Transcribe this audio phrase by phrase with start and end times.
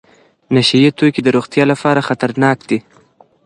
[0.55, 2.79] نشه یې توکي د روغتیا لپاره خطرناک دي.